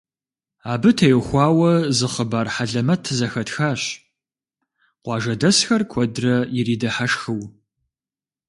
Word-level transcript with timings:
Абы 0.71 0.89
теухуауэ 0.97 1.73
зы 1.97 2.07
хъыбар 2.13 2.47
хьэлэмэт 2.53 3.03
зэхэтхащ, 3.17 3.81
къуажэдэсхэр 5.03 5.81
куэдрэ 5.91 6.35
иридыхьэшхыу. 6.59 7.41